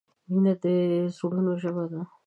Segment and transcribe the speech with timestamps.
[0.31, 0.65] مینه د
[1.17, 2.01] زړونو ژبه ده.